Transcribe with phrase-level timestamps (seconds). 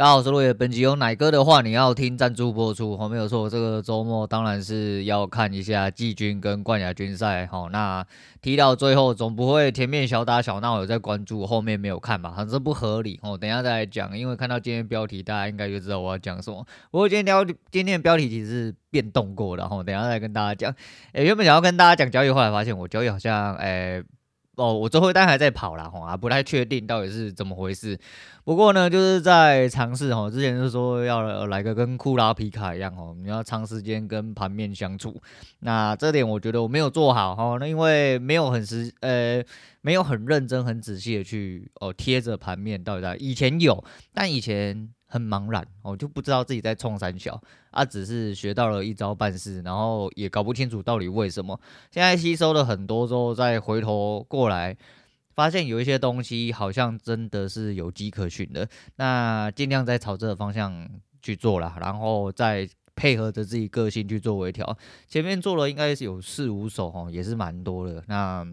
[0.00, 0.54] 大家好，我是落叶。
[0.54, 2.96] 本集有奶哥的话，你要听赞助播出。
[2.96, 7.46] 好，没有错，这个周末当然是要看一下季军跟冠亚军赛。
[7.46, 8.02] 好，那
[8.40, 12.32] 踢到最后总不会前面小打小闹，有在关注，后面没有看吧？
[12.34, 13.20] 反正不合理。
[13.22, 16.66] 哦，等下再来讲，因为看到今天标题，大家应该就知道我要讲什么。
[16.90, 19.68] 不过今天标今天的标题其实是变动过的。
[19.68, 20.74] 哈，等下再跟大家讲。
[21.12, 24.02] 诶、原本想要跟大家讲交易，后来发现我交易好像诶。
[24.60, 27.98] 哦，我最后一单还在跑啦，吼啊，不太确定到底是怎么回事。
[28.44, 35.20] 不过呢，就是在尝试吼，之前是说要来个跟库拉皮卡一样哦，你要长时间跟盘面相处。
[35.60, 39.42] 那这点我觉得我没有做好吼，那因为没有很实，呃，
[39.80, 43.16] 没有很认真、很仔细的去哦贴着盘面到底在。
[43.16, 44.90] 以前有，但以前。
[45.10, 47.42] 很茫然，我就不知道自己在冲三小
[47.72, 51.60] 啊，只是学到了一招半式，然后也搞不清楚到底为什么。
[51.90, 54.76] 现在吸收了很多之后，再回头过来，
[55.34, 58.68] 发现有一些东西好像真的是有迹可循的。
[58.96, 60.88] 那尽量在朝这个方向
[61.20, 64.78] 去做啦，然后再配合着自己个性去做微调。
[65.08, 68.00] 前面做了应该是有四五手哦，也是蛮多的。
[68.06, 68.46] 那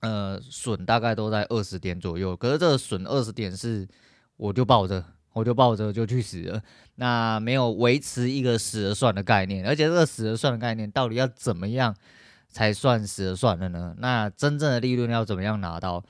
[0.00, 3.86] 呃损大概都在二十点左右，可是这个损二十点是
[4.36, 5.04] 我就抱着。
[5.34, 6.62] 我就抱着就去死了，
[6.94, 11.94] 那没有维持一个死了算的概念，而且这个死了算的概念到底要怎么样
[12.48, 13.94] 才算死了算了呢？
[13.98, 16.02] 那真正的利润要怎么样拿到？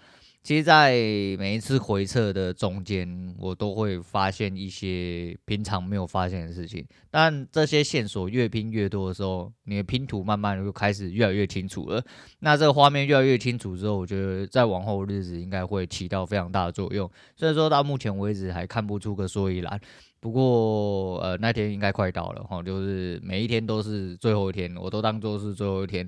[0.45, 0.93] 其实，在
[1.39, 6.87] 每一次回测的中间，我都会发现一些平常没有发现的事情。
[7.11, 12.05] 但这些线索越拼越多的时候，你的拼图慢慢就开始越来越清楚了。
[12.41, 17.11] 那这个画面越来越清楚之后，我觉得在往后日子应该会起到非常大的作用。
[17.35, 19.81] 所以说到目前为止还看不出个所以然。
[20.21, 26.07] 不过，呃，那天应该快到了哈，就是每一天都是最后一天，我都当做是最后一天，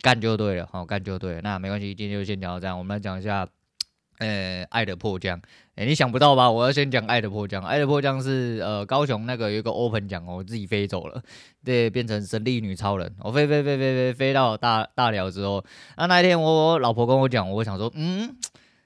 [0.00, 1.40] 干就对了，好干就对了。
[1.42, 3.46] 那没关系，今天就先聊到这样，我们来讲一下。
[4.24, 5.40] 呃、爱的迫降，
[5.74, 6.50] 哎、你想不到吧？
[6.50, 7.62] 我要先讲爱的迫降。
[7.64, 11.22] 爱的迫降是呃，高雄那个有一个 open 奖哦，我自己飞走了，
[11.64, 15.64] 对，变成神力女超人，我飞飞飞飞飞飞到大大寮之后，
[15.96, 18.36] 那那一天，我老婆跟我讲，我想说，嗯。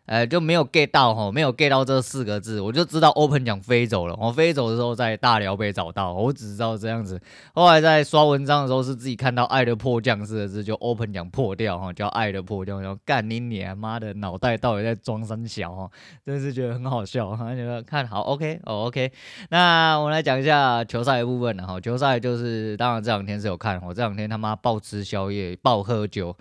[0.08, 4.16] 呃，就没有 get 到哈，没有 get 到这四个字，我就知道 open 奖飞走了。
[4.19, 7.20] 我飞走的时候在大寮被找到，我只知道这样子。
[7.52, 15.91] 后来在刷文章的时候是自己看到“爱的迫降”四个字，就 open 奖破掉哈，叫“爱的迫降”，然后干你你妈的脑袋到底在装三小哈，
[16.25, 17.54] 真是觉得很好笑哈。
[17.54, 19.12] 觉得看好 OK 哦 OK，
[19.50, 21.78] 那我们来讲一下球赛的部分哈。
[21.78, 26.34] 球赛就是当然这两天是有看，我这两天他妈暴吃宵夜，暴喝酒。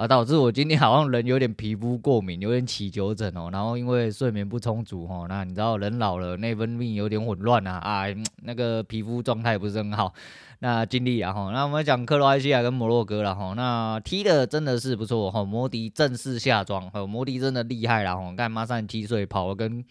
[0.00, 3.50] 啊，导致我今天好像人有点皮肤过敏，有点起酒疹哦。
[3.52, 8.06] 然后因为睡眠不充足哦，那你知道人老了，内分泌有点混乱啊，啊，
[8.42, 10.10] 那个皮肤状态不是很好。
[10.60, 11.50] 那尽力啊哈。
[11.52, 13.52] 那我们讲克罗埃西亚跟摩洛哥了哈。
[13.54, 18.32] 那踢的真的是不错哈，摩迪正式下庄，哈，摩迪真的厉害了哈。
[18.34, 19.84] 干马上踢碎跑 了跟。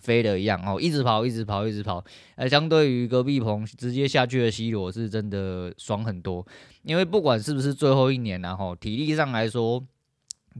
[0.00, 2.04] 飞的一样哦，一直跑，一直跑，一直跑。
[2.36, 6.46] 呃，相对于隔壁棚直接下去的 C 罗是真的爽很多。
[6.82, 9.82] 因为不管是不是最后一年然后体力上来说，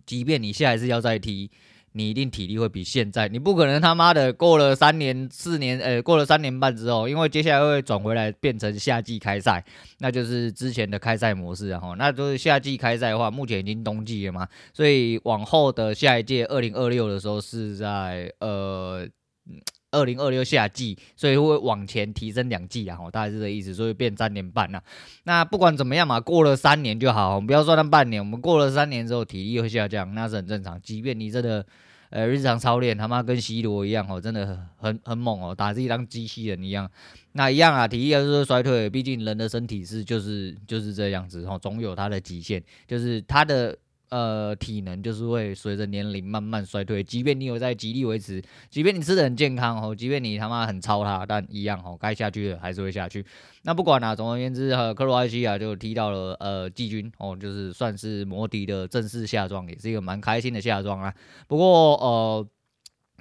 [0.07, 1.51] 即便你下一次要再踢，
[1.95, 3.27] 你一定体力会比现在。
[3.29, 9.65] 你不可能他妈的过了三年、四年，呃，过了三年半之后，因为接下来会转回来变成夏季开赛，
[10.01, 19.09] 那就是之前的开赛模式然后，那就是夏季开赛的话，目前已经冬季了嘛，所以往后的下一届二零二六的时候是在呃。
[19.95, 24.83] 二零二六夏季，所以会往前提升两季啊，大概是这意思，所以变三年半呐。
[25.23, 30.81] 那不管怎么样嘛，过了三年就好，我们不要说那半年，我们过了三年之后体力会下降，那是很正常。
[30.83, 31.65] 即便你真的
[32.11, 36.91] 呃日常操练他妈跟 C 罗一样哦，真的很很猛哦，打自己当机器人一样，
[37.33, 43.77] 那一样啊，体力还是衰退，毕竟人的身体是就是就是这样子哦，总有它的极限，就是它的。
[44.15, 47.03] 呃，体能就是会随着年龄慢慢衰退。
[47.03, 53.27] 即便你有在极力维持，即便你吃的很健康哦，即便你他妈很操他，但一样哦，该下去的还是会下去。
[53.63, 61.13] 那不管啦、啊，总而言之，呃，克罗埃西亚就踢到了呃季军哦，就是算是摩迪的正式下装，也是一个蛮开心的下装啊。
[61.49, 62.47] 不过呃。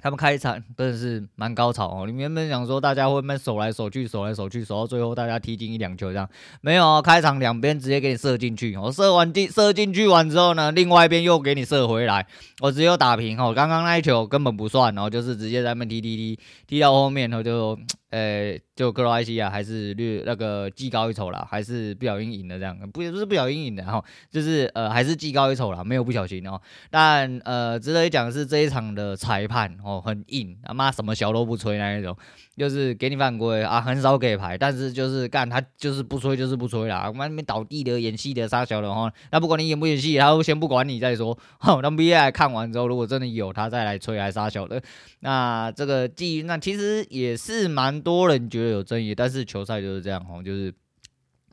[0.04, 2.06] 他们开场真的是蛮高潮哦！
[2.06, 6.28] 你原本想说大家会慢慢守来守去，守来守去，守到最后大家踢进一两球这样，
[6.60, 12.26] 没有哦，开场两边直接给你射进去，我射完进射进去完之后呢，另外一边又给你射回来，
[12.60, 17.78] 我只有打平哦，刚刚那一球根本不算哦，就是直接在那边踢踢踢踢到后面，然后就。
[18.14, 26.60] 呃、就克罗埃西亚还是略那个技高一筹啦，还是不小心赢的这样，不不是不小心赢的哈，就是呃还是技高一筹啦，没有不小心哦。
[26.90, 32.16] 但呃值得一讲的是这一场的裁判哦很硬，他妈什么小都不吹那一种。
[32.56, 37.08] 就是给你犯规啊，很少给牌，但是就是干他就是不吹就是不吹啦。
[37.08, 41.36] 我们那边倒地的、演戏的、杀小的哈，那不管你演不演戏，他都先不管你再说。
[41.58, 44.80] 好，那 NBA 看完之后，如果真的有他再来吹来杀小的，
[45.18, 50.72] 那这个季那其实也是蛮多人觉得有争议，但是球赛就是这样哦，就是。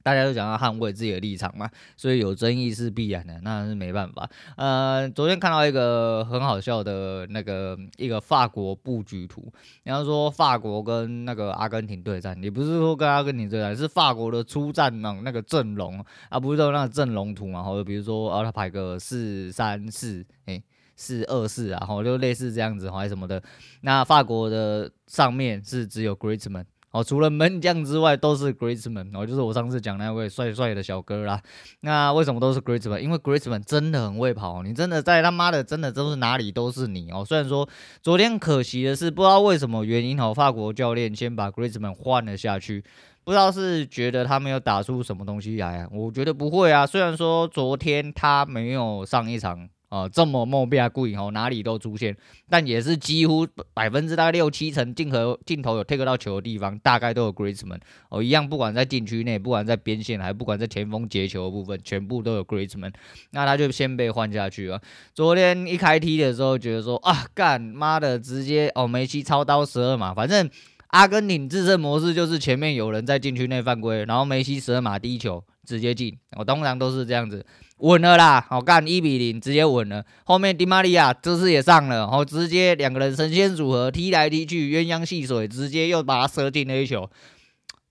[0.03, 4.27] 大家都想要捍卫自己的立场嘛，所以有争议是必然的，那是没办法。
[4.57, 9.53] 呃，昨天看到一个很好笑的那个一个法国布局图，
[9.83, 20.63] 然后说法国跟那个阿根廷对战，也不是说跟阿根廷对战，是法国的出战那那个阵容啊，不是说那个阵容图嘛，或者比如说啊，他排个四三四，诶，
[21.01, 23.41] 四二四啊，然后就类似这样子，还是什么的。
[23.81, 26.67] 那法国的上面是只有 g r i e z m a n。
[26.91, 31.41] 哦，除了门将之外，都是 g r i e z m a n 哦，就是我上次讲那位帅帅的小哥啦。
[31.79, 33.55] 那为什么都是 g r i e z m a n 因为 g r i e z m
[33.55, 37.23] a n 真的很会跑，你真的在他妈的真的都是哪里都是你哦。
[37.25, 37.67] 虽然说
[38.01, 42.83] 昨天可惜的是，不知道为什么原因哦，法国教练先把 g r i e z m a n 换了下去，
[43.23, 45.87] 不知道是觉得他没有打出什么东西来啊？
[45.93, 49.69] 我觉得不会啊，虽然说昨天他没有上一场。
[49.91, 52.15] 哦，这么莫比亚故意哦，哪里都出现，
[52.49, 62.93] 但也是几乎百分之大概六七成镜头镜头有 take 到球的地方，大概都有 Griezmann 哦，一样不管在禁区内，不管在边线，还不管在前锋截球的部分，全部都有 Griezmann，
[63.31, 64.81] 那他就先被换下去了。
[65.13, 70.49] 昨天一开踢的时候，觉得说啊，干妈的，直接哦，梅西操刀十二码，反正
[70.87, 77.45] 阿根廷制胜模式就是前面有人在禁区内犯规，然后梅西十二码第一球直接进，我、通常都是这样子。
[77.81, 80.05] 稳了啦，好干一比零，直接稳了。
[80.23, 87.09] 后面迪玛利亚这次也上了，然后直接两个人神仙组合踢来踢去，鸳鸯戏水，直接又把他射进了一球。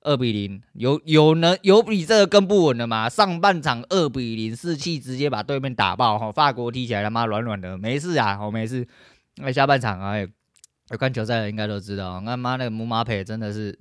[0.02, 3.08] 二比零，有有能有比这个更不稳的吗？
[3.08, 6.18] 上半场二比零，士气直接把对面打爆。
[6.18, 8.86] 哈，法国踢起来他妈软软的，没事啊，我没事。
[9.36, 13.78] 那下半场啊，有看球赛的应该都知道，那妈那个姆巴佩真的是，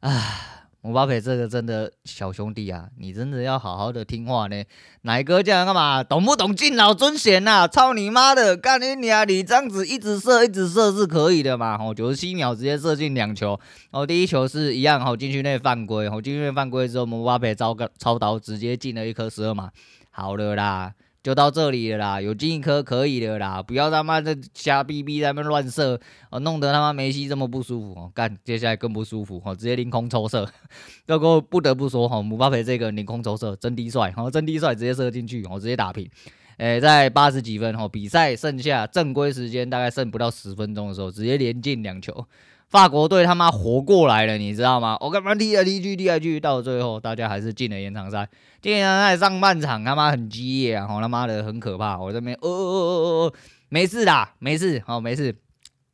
[0.00, 0.57] 唉。
[0.80, 4.62] 姆巴佩这个真的小兄弟啊，你真的要好好的听话呢。
[5.02, 6.04] 奶哥这样干嘛？
[6.04, 7.66] 懂不懂敬老尊贤呐？
[7.66, 8.56] 操你妈的！
[8.56, 9.26] 干你娘！
[9.26, 11.76] 你这样子一直射一直射是可以的嘛？
[11.76, 13.58] 哦，九十七秒直接射进两球。
[13.90, 16.06] 哦，第一球是一样，哦，禁区内犯规。
[16.06, 19.70] 哦，禁区内犯规之后，姆巴佩招个操刀，直接进了一颗十二码。
[20.10, 20.92] 好了啦。
[21.28, 30.50] 就到这里了啦，有进一颗可以的啦，不要他妈的瞎逼逼在那边乱射，哦，弄得他妈梅西这么不舒服哦，干，接下来更不舒服哦，直接凌空抽射，
[31.04, 36.08] 不过不得不说哈，姆巴佩这个凌空抽射真滴帅，哦，真滴帅，直接射进去，哦，直接打平，
[36.56, 42.24] 诶，在八十几分哦，比赛剩下正规时间大概剩不到十分钟的时候，直接连进两球。
[42.68, 44.96] 法国队他妈活过来了，你知道吗？
[45.00, 48.28] 我干嘛踢来踢去，踢来踢去，到最后大家还是进了延长赛。
[48.60, 51.98] 进延长赛上半场他妈很激烈啊，好他妈的很可怕。
[51.98, 53.32] 我这边哦哦哦哦哦，
[53.70, 55.34] 没事啦，没事，好没事。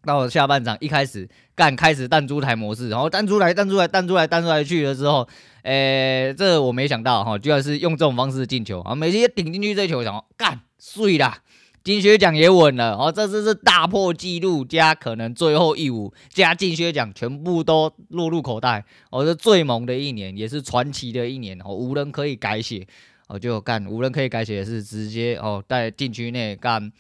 [0.04, 5.26] 到了下半场一开始干开始弹珠台模式，然后弹出来弹出来弹出来弹出来去了之后，
[5.62, 8.94] 诶，这我没想到哈，居然是用这种方式进球啊！
[8.94, 11.38] 梅西顶进去这球，然后干碎啦。
[11.84, 22.86] 金靴奖也稳了，哦，这次是大破纪录加可能最后一舞加金靴奖全部都落入口袋，哦，是最猛的一年，也是传奇的一年，哦，无人可以改写，
[23.28, 26.90] 哦，就干无人可以改写的是直接哦在禁区内干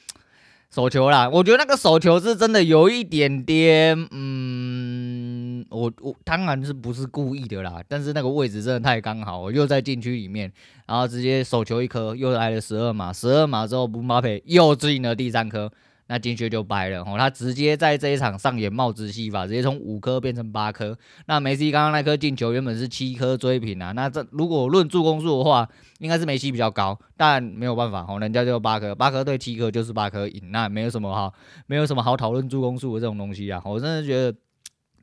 [0.74, 5.64] 手球啦，我觉得那个手球是真的有一点点，嗯。
[5.70, 10.52] 我我当然是不是故意的啦，但是那个位置真的太刚好，我又在禁区里面，
[10.86, 15.70] 然后直接手球一颗，又挨了十二码，十二码之后，姆巴佩又进了第三颗，
[16.06, 20.96] 那金靴就掰了哦，他直接在这一场上演帽子戏法，直接从五颗变成八颗。
[21.26, 25.68] 那梅西刚刚那颗进球原本是七颗追平啊，那这如果论助攻数的话，
[25.98, 31.32] 应该是梅西比较高，但没有办法哦，人家就八颗，八颗对七颗就是八颗赢，那没有什么好，
[31.66, 34.36] 没有什么好讨论助攻数的这种东西啊，我真的觉得。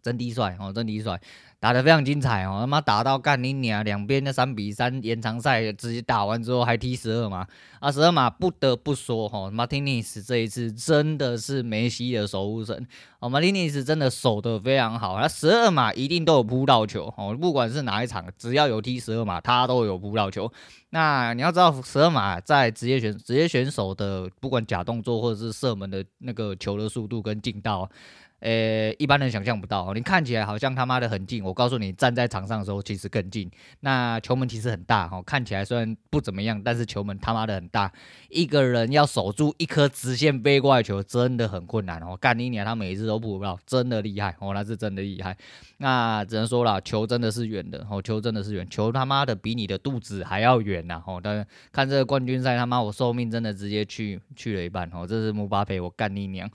[0.03, 1.22] 真的帅哦，真的帅，
[1.62, 2.58] 打得非常精彩哦！
[2.62, 7.46] 他妈打到干你娘，两边的三比三延长赛直接打完之后还踢十二码
[7.80, 7.91] 啊！
[7.91, 12.88] 十二码不得不说哈，马丁尼斯这一次真的是梅西的守护神
[13.20, 20.51] 哦，马丁尼斯真的守得非常好，他十二码一定都有扑到球哦，不管是哪一场，只要有踢十二码，他都有扑到球。
[20.89, 27.88] 那你要知道，十二码在职业选职业选手的不管假动作或者是射门的那个球的速度跟劲道。
[28.41, 33.50] 呃、一般人想象不到，你看起来好像他妈的很近，我告诉你，站在场上的时候其实更近。
[33.81, 37.91] 那球门其实很大哈，看起来虽然不怎么样，但是球门他妈的很大。
[38.29, 42.17] 一个人要守住一颗直线飞过来球，真的很困难哦。
[42.19, 45.38] 干你娘，他每一次都扑不到，真的厉害哦，那是真的厉害。
[45.77, 51.21] 那只能说了，球真的是远的哦，球真的是远，球他妈的比你的肚子还要远呐哦。
[51.24, 55.05] 但看这个冠军赛，他妈我寿命真的直接去去了一半哦。
[55.07, 56.50] 这是姆巴佩，我干你娘！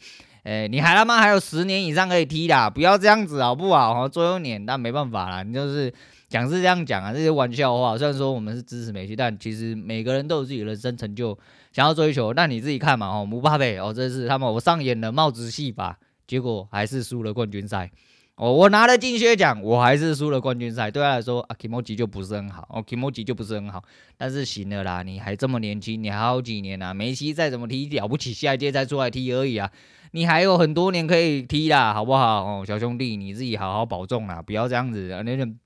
[0.46, 3.92] 哎、你还他妈还有十年以上可以踢的，不要这样子好不好？
[3.92, 5.92] 哈，最后一年，但没办法啦，你就是
[6.28, 7.98] 讲是这样讲啊，这些玩笑话。
[7.98, 11.36] 虽然说我们是支持梅西，但其实每个人都有自己的人生成就
[11.72, 12.32] 想要追求。
[12.32, 15.98] 那你自己看嘛，哦，姆巴佩，哦，这是他们我上演的帽子戏法，
[16.28, 17.90] 结果还是输了冠军赛。
[18.36, 23.82] 哦，我拿了金靴奖，我还是输了冠军赛，对他来说啊，kimochi 就不是很好，哦，kimochi 就不是很好。
[24.18, 29.72] 但是行了啦，你还这么年轻，你还好几年啊，梅西再怎么踢了不起，下一届再出来踢而已啊，
[30.10, 32.44] 你还有很多年可以踢啦，好不好？
[32.44, 35.58] 哦，小兄弟，你自己好好保重啦，不要这样子啊，那种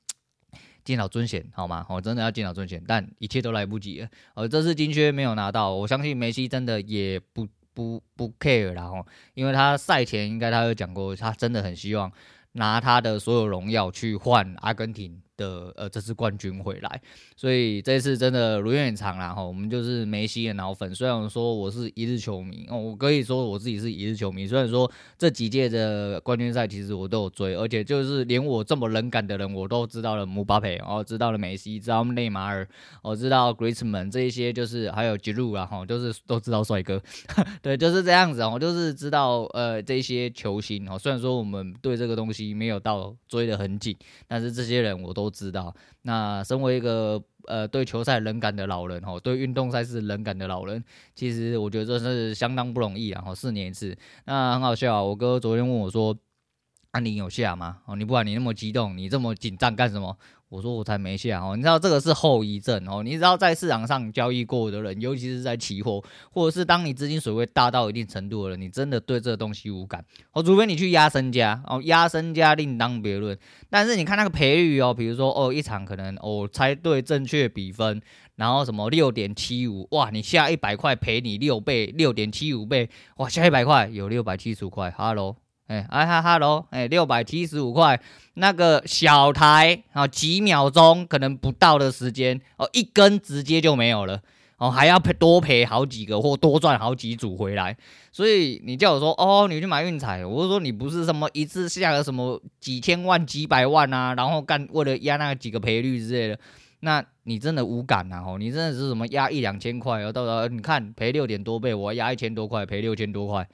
[0.84, 1.84] 敬老尊贤好吗？
[1.88, 4.08] 哦，真的要敬老尊贤，但一切都来不及了。
[4.34, 12.12] 哦，这次金靴没有拿到，我相信梅西真的也不不不 care 啦，哦，因为他赛前应该他有讲过，他真的很希望。
[12.52, 15.22] 拿他的所有荣耀去换阿根廷。
[15.40, 17.00] 的呃，这次冠军回来，
[17.34, 19.42] 所以这次真的如愿以偿啦哈。
[19.42, 24.46] 我们就是梅西的脑粉，虽然说我是一日球迷哦，我可以说我自己是一日球迷。
[24.46, 32.68] 虽然说这几届的冠军赛其实我都有追，而且就是连我这么冷感的人，我都知道了姆巴佩哦，知道了梅西，知道内马尔，
[33.02, 37.02] 我知道 Griezmann 这一些，就是还有吉鲁啊哈，就是都知道帅哥，
[37.62, 40.98] 对，就是这样子哦，就是知道呃这些球星哦。
[40.98, 43.96] 虽然说我们对这个东西没有到追得很紧，
[44.28, 45.29] 但是这些人我都。
[45.30, 50.82] 知道，那身为一个呃对球赛冷感的老人哦，对运动赛事冷感的老人，
[51.14, 53.22] 其实我觉得这是相当不容易啊！
[53.26, 55.02] 哦，四年一次，那很好笑啊！
[55.02, 56.16] 我哥昨天问我说
[56.92, 57.78] ：“啊，你有下吗？
[57.86, 60.16] 哦，你不管你那么激动，你这么紧张干什么？”
[60.50, 63.04] 我说我才没下哦，你知道这个是后遗症哦。
[63.04, 70.42] 你知道在市场上交易过的人，尤其是在期货，或者是当你资金水位大到一定程度的人，你真的对这个东西无感哦。
[70.42, 73.38] 除非你去压身家哦，压身家另当别论。
[73.68, 78.02] 但是你看那个赔率哦，比如说哦，一场可能哦猜对正确比分，
[78.34, 85.36] 然后什么六点七五哇，你下一百块赔你六倍，六点七五倍哇，下一百块有六百七十五块哈喽。
[85.70, 88.00] 哎，哎哈哈喽，哎，六百七十五块，
[88.34, 94.20] 那个小台啊，几秒钟可能不到的时间哦，一根直接就没有了
[94.58, 97.76] 哦，还要赔多赔好几个或多赚好几组回来，
[98.10, 106.38] 所以你叫我说哦，你去买运彩，我就说你不是什么一次下个什么几千万几百万啊，然后干为了压那几个赔率之类的，
[106.80, 113.48] 那你真的无感呐哦，你真的是什么压一两千块，然后到时候你看赔六点多倍，我压一千多块赔六千多块。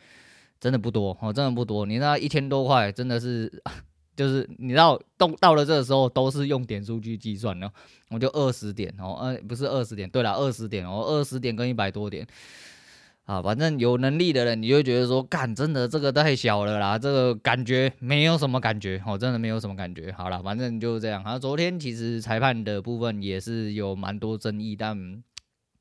[0.60, 1.84] 真的不多哦，真的不多。
[1.86, 3.62] 你那一千多块，真的是，
[4.16, 7.70] 就是你知道，到到了这个时候，都是用点数去计算的。
[8.08, 12.26] 我就二十点哦，呃，不是二十点，对了，二十点哦，二十点跟一百多点
[13.24, 20.10] 啊，反正有能力的人，你就觉得说，干，真的这个太小了啦，这个感觉没有什么感觉哦，真的没有什么感觉。
[20.12, 21.22] 好了，反正就是这样。
[21.22, 25.22] 啊，昨天其实裁判的部分也是有蛮多争议，但。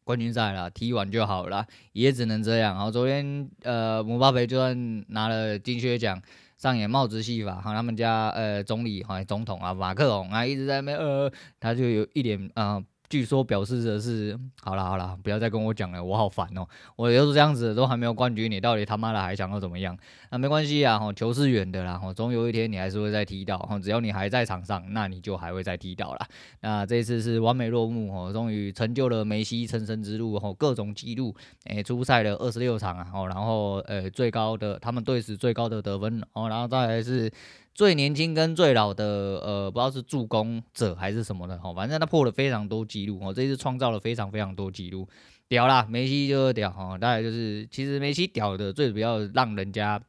[0.06, 2.76] 冠军赛了，踢完就好了，也只能这样。
[2.76, 6.22] 然后昨天，呃，姆巴佩就算拿了金靴奖，
[6.58, 12.82] 上演帽子戏法，和，他们家呃总理好像总统啊马克龙啊一直在那边呃，他就有一点啊。
[13.10, 16.68] 据说表示的是，好了好了，不要再跟我讲了，我好烦哦。
[16.96, 19.98] 我就是这样子，都还没有冠军，你到底他妈的还想要怎么样？
[20.32, 26.28] 那没关系啊，球是远的啦，总有一天你还是会再踢到，只要你还在场上，那你就还会再踢到啦。
[26.62, 31.36] 那这次是完美落幕哦，终于成就了梅西成神之路哦，各种记录，
[31.66, 37.32] 诶，出赛了二十六场啊，然后呃最高的他们队史最高的得分哦，然后再来是。
[37.76, 39.04] 最年轻跟最老的，
[39.44, 45.06] 呃，不知道是助攻者还是什么的，哈，反正他破了非常多记录，哦，这次创造了非常非常多记录，
[45.50, 50.02] 屌啦，梅西就是屌，哈，大概就是，其实梅西屌的最主要让人家，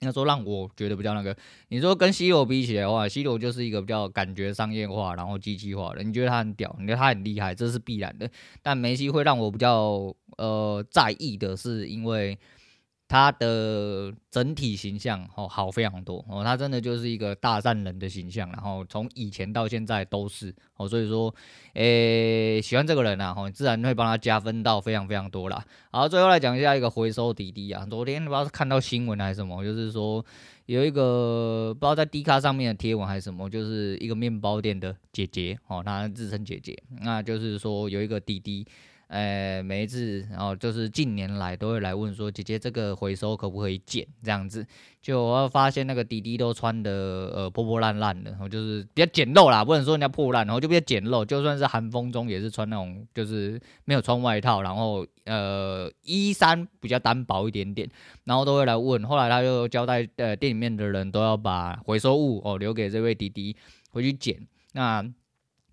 [0.00, 1.36] 应该说让我觉得比较那个，
[1.68, 8.26] 你说跟 C 罗比起来的话，C 罗就是一个比较感觉商业化，然后机器化的，你觉得他很屌，你觉得他很厉害，这是必然的，
[8.62, 12.38] 但梅西会让我比较，呃，在意的是因为。
[13.08, 21.32] 他的整体形象哦好非常多哦，他真的就是一个大善人的形象，然后从以前到现在都是哦，所以说，
[21.74, 25.64] 诶，喜欢这个人啊，哦，自然会帮他加分到非常非常多啦。
[25.92, 30.24] 好，最后来讲一下一个回收滴滴啊，昨天不知道是看到新闻还是什么，就是说
[30.66, 38.66] 有一个不知道在 D 卡上面的贴文还是什么，就是一个面包店的姐姐哦，她自称姐姐，那就是说有一个滴滴。
[39.08, 44.04] 呃，每一次，然后就是近年来都会来问说，姐姐这个回收可不可以捡？
[44.24, 44.66] 这样子，
[45.00, 46.90] 就我发现那个弟弟都穿的
[47.32, 57.88] 呃破破烂烂的，然后就是比较简陋啦，不能说人家破烂，然后就比较简陋，就算是寒风中也是穿那种就是没有穿外套，然后呃衣衫比较单薄一点点，
[58.24, 59.04] 然后都会来问。
[59.04, 63.54] 后来他就交代呃店里面的人都要把回收物哦留给这位弟弟
[63.92, 64.36] 回去捡。
[64.72, 65.00] 那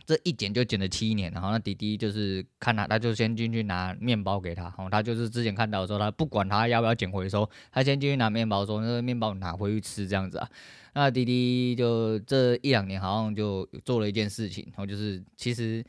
[0.06, 10.50] 这一捡就捡了七年，然后那弟弟就是看他，他就先进去拿面包给他，然后，他就是之前看到的时候，他不管他要不要捡回收，他先进去拿面包，说那个面包拿回去吃这样子啊。
[10.94, 15.84] 那弟弟就这一两年好像就做了一件事情，然后就是其实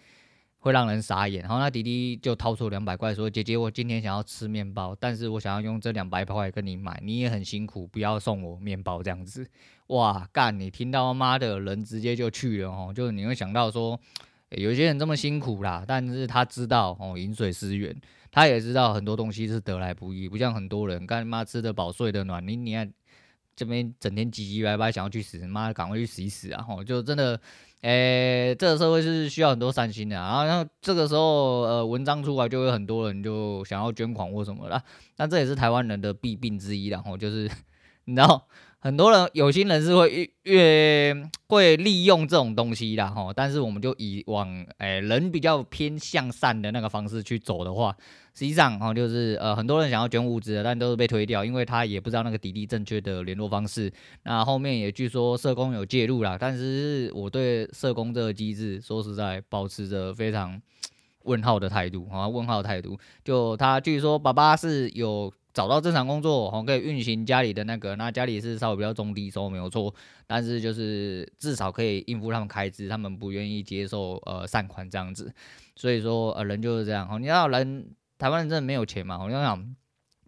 [0.64, 1.42] 会让人傻眼。
[1.42, 9.46] 然后那弟弟就掏出两百块说：“姐姐，我今天想要吃面包，但是我想要用这两百块跟你买，你也很辛苦，不要送我面包这样子。”
[9.88, 10.58] 哇，干！
[10.58, 14.00] 你听到妈的人直接就去了哦，就是你会想到说，
[14.48, 17.94] 有些人这么辛苦啦，但是他知道哦，饮水思源，
[18.32, 22.90] 他也知道很多东西是得来不易，不像很多人干妈吃得饱睡得暖，你你看。
[23.56, 26.60] 这边整天唧唧歪歪，想要去死，妈的，赶快去死一死啊！
[26.60, 27.40] 吼，就真的，
[27.84, 30.44] 诶、这个社会是需要很多善心的啊。
[30.44, 34.82] 然后这个时候，呃，文章出来就会很多人就想要捐款或什么啦。
[35.16, 37.50] 那这也是台湾人的弊病之一然后，就是
[38.06, 38.40] 然后。
[38.84, 41.16] 很多人有心人是会越
[41.48, 47.96] 会利用这种东西的吼，但是我们就以往诶、人比较偏向善的那个方式去走的话，
[48.34, 53.90] 实际上哦就是呃很多人想要捐物资，但都是被推掉，因为他也不知道那个滴滴正确的联络方式。
[54.24, 60.60] 那后面也据说社工有介入啦，但是我对社工这个机制说实在保持着非常
[61.22, 62.98] 问号的态度啊，问号态度。
[63.24, 65.32] 就他据说爸爸是有。
[65.54, 69.94] 找到正常工作，吼，可以运行家里的那个，那家里是稍微比较中低收没有错，
[70.26, 75.32] 但是就是至少可以应付他们开支，他们不愿意接受呃善款这样子，
[75.76, 77.86] 所以说呃人就是这样，你知道人
[78.18, 79.76] 台湾人真的没有钱嘛，我跟你讲。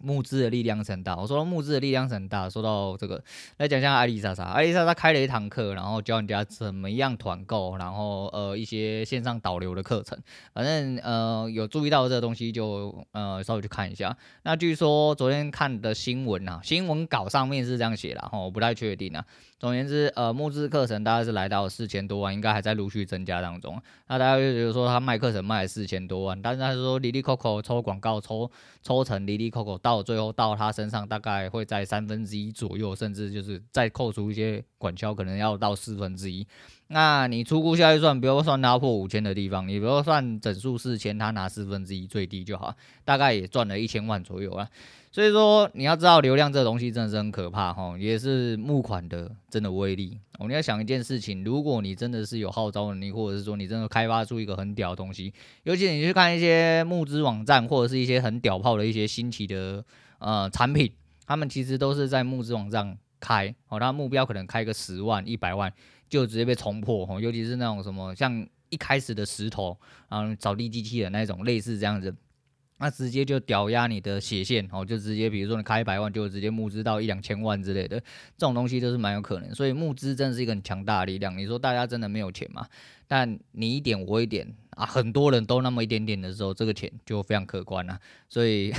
[0.02, 1.16] 募资的力量是很大。
[1.16, 2.48] 我说募资的力量是很大。
[2.48, 3.22] 说到这个，
[3.58, 4.44] 来讲一下艾丽莎莎。
[4.44, 10.18] 艾丽莎莎开了一堂课，然后教人家怎么样团购，然后呃一些线上导流的课程。
[10.52, 14.16] 反正呃有注意到这个东西就呃稍微去看一下。
[14.42, 19.24] 那据说昨天看的新闻啊，新闻稿上面是这样写的，哈，我不太确定啊。
[19.58, 23.80] 总而言之，呃，募资课程大概是来到四千多万，应该还在陆续增加当中。
[24.06, 28.50] 那大家就觉得说他卖课程卖了四千多万，但是他说哩哩扣扣抽广告抽
[28.82, 36.45] 抽成 Lili Coco 到最后到他身上大概会在三分之一左右，甚至就是再扣除一些管销，可能要到四分之一。
[36.88, 42.75] 那你初步下预算，不要算他破五千的地方，你不要算整数四千，他拿四分之一最低就好，
[43.05, 44.69] 大概也赚了一千万左右啊。
[45.16, 50.20] 所以说你要知道流量这东西真的是很可怕哈，也是募款的真的威力。
[50.38, 55.32] 我们要想一件事情，如果你真的是有号召能力，或者是说你真的开发出一个很屌的东西，
[55.62, 59.83] 尤其你去看一些募资网站，或者是一些很屌炮的一些新奇的
[60.18, 60.92] 呃产品，
[61.24, 65.72] 他们其实都是在募资网站开，哦，他目标可能开个十万、一百万，
[66.11, 69.79] 就直接被冲破，哦，尤其是那种什么像一开始的石头，
[70.11, 72.14] 然后扫地机器人那种类似这样子。
[72.78, 79.54] 那直接就屌压你的血线哦，就直接比如说你开一百万，就直接募资到一两千万之类的，这种东西都是蛮有可能。
[79.54, 81.36] 所以募资真的是一个很强大的力量。
[81.38, 82.66] 你说大家真的没有钱吗？
[83.08, 87.98] 但你一点我一点啊，很多人都那么一点点的时候，这个钱就非常可观了。
[88.28, 88.70] 所以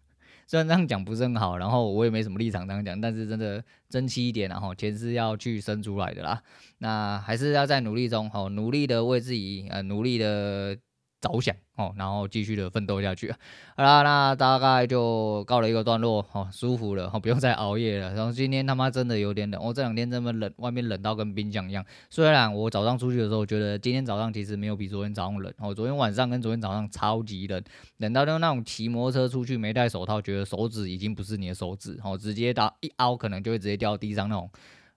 [0.46, 6.42] 虽然这样讲不是很好，然后我也没什么立场这样讲，但是真的争气一点，然后钱是要去生出来的啦。
[6.78, 10.76] 那还是要在努力中，好努力的为自己呃努力的。
[11.20, 13.30] 着想哦，然后继续的奋斗下去。
[13.76, 18.14] 好啦，那大概就告了一个段落哦，舒服了哦，不用再熬夜了。
[18.14, 21.84] 然后今天他妈真的有点冷，我、哦、这两天这么冷，外面冷到跟冰箱一样。
[22.10, 27.62] 虽然我早上出去的时候觉得今天早上其实没有比昨天早上冷哦，昨天晚上跟昨天早上超级冷，
[27.98, 34.48] 冷到就那种骑摩托车出去没戴手套，觉得手指已经不是你的手指哦，直接打一凹可能就会直接掉地上那种。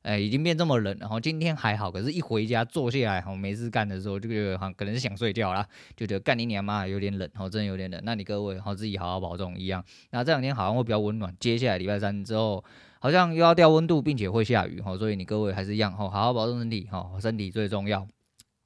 [0.01, 7.99] 哎，已经变这么冷，然后今天还好，可是一回家坐下来，好没事干的时候，就觉得好可能是想睡觉啦，就觉得干你娘妈有点冷，哦真的有点冷。
[8.05, 9.83] 那你各位好自己好好保重一样。
[10.11, 12.63] 那这两天好像会比较温暖，接下来礼拜三之后
[12.99, 18.07] 好像又要掉温度，并且会下雨，好，所以你各位还是一样，好好保重身体，好身体最重要。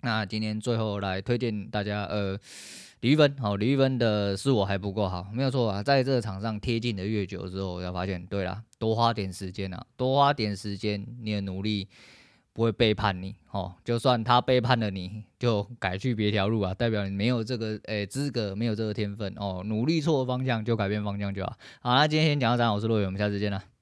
[0.02, 2.40] 那今天最后来推荐大家，呃。
[3.02, 11.88] 李玉芬，好，李玉芬的是我还不够好，没有错啊，在这个场上贴近的越久之后，我才发现，对啦，多花点时间啊，多花点时间，你的努力
[12.52, 21.54] 不会背叛你，哦，就算他背叛了你，就改去别条路啊，代表你没有这个诶资格，没有这个天分哦，努力错方向就改变方向就好。
[21.80, 23.73] 好，那今天先讲到这，我是陆伟，我们下次见了。